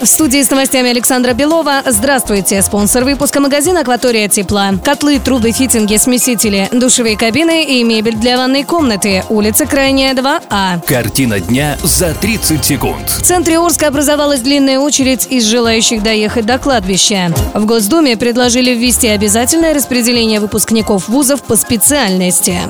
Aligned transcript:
В 0.00 0.06
студии 0.06 0.40
с 0.40 0.50
новостями 0.50 0.90
Александра 0.90 1.32
Белова. 1.32 1.82
Здравствуйте. 1.84 2.62
Спонсор 2.62 3.02
выпуска 3.02 3.40
магазин 3.40 3.76
«Акватория 3.76 4.28
тепла». 4.28 4.74
Котлы, 4.84 5.18
трубы, 5.18 5.50
фитинги, 5.50 5.96
смесители, 5.96 6.68
душевые 6.70 7.16
кабины 7.16 7.64
и 7.64 7.82
мебель 7.82 8.14
для 8.14 8.36
ванной 8.36 8.62
комнаты. 8.62 9.24
Улица 9.28 9.66
Крайняя, 9.66 10.14
2А. 10.14 10.86
Картина 10.86 11.40
дня 11.40 11.76
за 11.82 12.14
30 12.14 12.64
секунд. 12.64 13.10
В 13.10 13.22
центре 13.22 13.58
Орска 13.58 13.88
образовалась 13.88 14.40
длинная 14.40 14.78
очередь 14.78 15.26
из 15.30 15.44
желающих 15.46 16.00
доехать 16.04 16.46
до 16.46 16.58
кладбища. 16.58 17.32
В 17.54 17.66
Госдуме 17.66 18.16
предложили 18.16 18.74
ввести 18.74 19.08
обязательное 19.08 19.74
распределение 19.74 20.38
выпускников 20.38 21.08
вузов 21.08 21.42
по 21.42 21.56
специальности. 21.56 22.60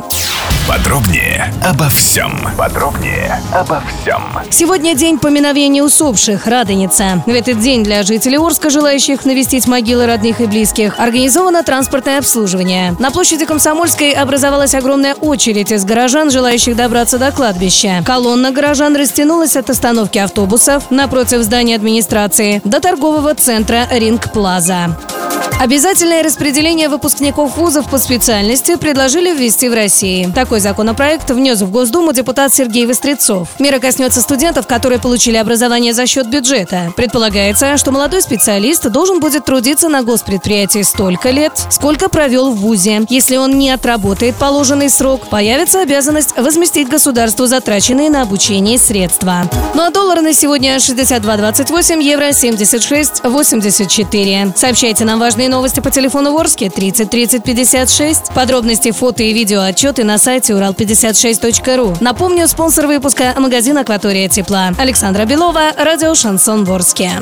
Подробнее 0.69 1.51
обо 1.65 1.89
всем. 1.89 2.39
Подробнее 2.59 3.41
обо 3.55 3.83
всем. 4.03 4.23
Сегодня 4.51 4.95
день 4.95 5.19
поминовения 5.19 5.83
усопших, 5.83 6.47
Радоница. 6.47 7.23
В 7.25 7.31
этот 7.31 7.59
день 7.61 7.83
для 7.83 8.03
жителей 8.03 8.37
Орска, 8.37 8.69
желающих 8.69 9.25
навестить 9.25 9.67
могилы 9.67 10.05
родных 10.05 10.43
и 10.43 10.47
близких, 10.47 11.01
организовано 11.01 11.63
транспортное 11.63 12.19
обслуживание. 12.19 12.95
На 12.99 13.11
площади 13.11 13.47
Комсомольской 13.47 14.13
образовалась 14.13 14.75
огромная 14.75 15.15
очередь 15.15 15.73
из 15.73 15.87
горожан, 15.87 16.31
желающих 16.31 16.77
добраться 16.77 17.17
до 17.17 17.33
кладбища. 17.33 18.03
Колонна 18.05 18.51
горожан 18.51 18.95
растянулась 18.95 19.57
от 19.57 19.71
остановки 19.71 20.19
автобусов 20.19 20.91
напротив 20.91 21.45
здания 21.45 21.77
администрации 21.77 22.61
до 22.65 22.81
торгового 22.81 23.35
центра 23.35 23.87
Ринг 23.91 24.31
Плаза. 24.35 24.95
Обязательное 25.61 26.23
распределение 26.23 26.89
выпускников 26.89 27.57
вузов 27.57 27.91
по 27.91 27.99
специальности 27.99 28.77
предложили 28.77 29.35
ввести 29.35 29.69
в 29.69 29.75
России. 29.75 30.31
Такой 30.33 30.61
законопроект 30.61 31.29
внес 31.33 31.61
в 31.63 31.73
Госдуму 31.73 32.13
депутат 32.13 32.55
Сергей 32.55 32.87
Вострецов. 32.87 33.49
Мера 33.59 33.81
коснется 33.81 34.21
студентов, 34.21 34.69
которые 34.69 35.01
получили 35.01 35.37
образование 35.37 35.95
за 35.95 36.07
счет 36.07 36.31
бюджета. 36.31 36.93
Предполагается, 36.97 37.77
что 37.77 37.91
молодой 37.91 38.23
специалист 38.23 38.89
должен 38.89 39.19
будет 39.19 39.47
трудиться 39.47 39.89
на 39.89 40.05
госпредприятии 40.05 40.83
столько 40.83 41.31
лет, 41.31 41.55
сколько 41.71 42.09
провел 42.09 42.53
в 42.53 42.59
вузе. 42.59 43.05
Если 43.09 43.37
он 43.37 43.59
не 43.59 43.71
отработает 43.71 44.37
положенный 44.37 44.91
срок, 44.91 45.27
появится 45.27 45.83
обязанность 45.83 46.37
возместить 46.37 46.89
государству 46.89 47.47
затраченные 47.47 48.11
на 48.11 48.23
обучение 48.23 48.79
средства. 48.79 49.51
Ну 49.75 49.83
а 49.83 49.91
доллар 49.91 50.21
на 50.21 50.35
сегодня 50.35 50.77
62.28, 50.77 52.01
евро 52.01 52.29
76.84. 52.29 54.57
Сообщайте 54.57 55.05
нам 55.05 55.19
важные 55.19 55.48
новости 55.49 55.81
по 55.81 55.91
телефону 55.91 56.33
Ворске 56.33 56.71
30 56.71 57.11
30 57.11 57.45
56. 57.45 58.33
Подробности, 58.35 58.93
фото 58.93 59.23
и 59.23 59.33
видео 59.33 59.61
отчеты 59.61 60.05
на 60.05 60.19
сайте 60.19 60.53
урал56.ру. 60.53 61.97
Напомню, 62.01 62.47
спонсор 62.49 62.87
выпуска– 62.87 63.35
магазин 63.39 63.79
«Акватория 63.79 64.29
тепла». 64.29 64.73
Александра 64.79 65.25
Белова, 65.25 65.73
радио 65.77 66.15
«Шансон 66.15 66.65
Ворске». 66.65 67.13